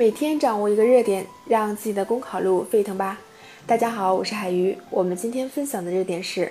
[0.00, 3.20] 每天掌握一个热点，让自己的公考路沸腾吧！
[3.66, 4.74] 大家好，我是海鱼。
[4.88, 6.50] 我们今天分享的热点是：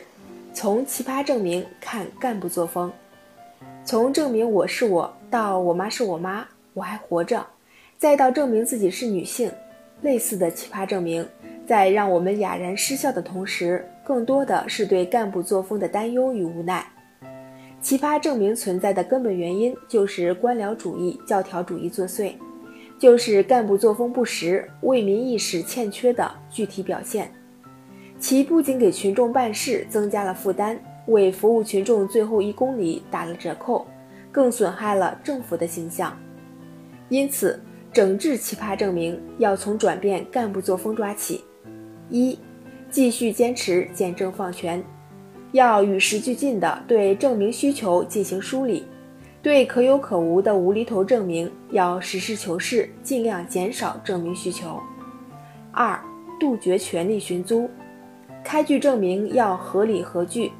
[0.53, 2.93] 从奇葩证明看干部作风。
[3.83, 7.43] 从证明我是我到我妈是我妈，我还活着，
[7.97, 9.51] 再到证明自己是女性，
[10.03, 11.27] 类似的奇葩证明，
[11.65, 16.85] 在让我们哑然失笑的同时，更多的是对干部作风的担忧与无奈。
[17.81, 22.33] 奇葩证明存在的根本原因就是官僚主义、教条主义作祟，
[22.99, 27.31] 就是干部作风不实、为民意识欠缺的具体表现。
[28.19, 33.87] 其不仅给群众办事增加了负担，为服务群众最后一公里打了折扣，
[34.31, 36.15] 更损害了政府的形象。
[37.07, 37.57] 因此，
[37.93, 41.45] 整治奇葩证明要从转变干部作风抓起。
[42.09, 42.37] 一、
[42.91, 44.83] 继续坚持简政放权。
[45.53, 48.85] 要与时俱进地对证明需求进行梳理，
[49.41, 54.79] 对可有可无的无厘头证明要实事求是，尽量减少证明需求。
[55.71, 55.97] 二、
[56.39, 57.69] 杜绝权力寻租，
[58.43, 60.51] 开具证明要合理合据，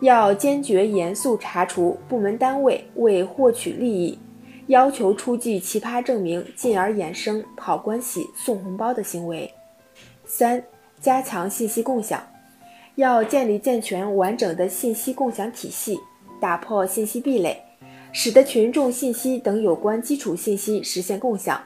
[0.00, 4.18] 要坚决严肃查处部门单位为获取利益，
[4.66, 9.48] 要求出具奇葩证明，进而衍生跑关系、送红包的行为。
[10.24, 10.60] 三、
[11.00, 12.20] 加强信息共享。
[12.96, 16.00] 要建立健全完整的信息共享体系，
[16.40, 17.56] 打破信息壁垒，
[18.12, 21.60] 使得群众信息等有关基础信息实现共享，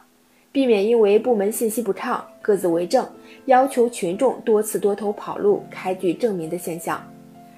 [0.51, 3.07] 避免因为部门信息不畅各自为政，
[3.47, 7.03] 要求群众多次多头跑路开具证明的现象。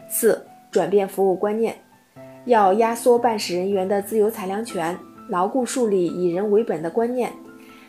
[0.08, 1.76] 四、转变服务观念，
[2.44, 4.96] 要压缩办事人员的自由裁量权，
[5.28, 7.32] 牢固树立以人为本的观念，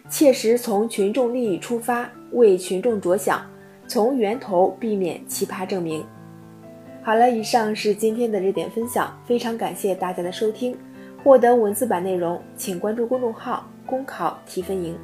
[0.10, 3.46] 切实从群众利益出发，为群众着想。
[3.88, 6.04] 从源头避免奇葩证明。
[7.06, 10.76] 好了，以上是今天的热点分享，非常感谢大家的收听。
[11.24, 14.98] 获得文字版内容，请关注公众号“公考提分营”。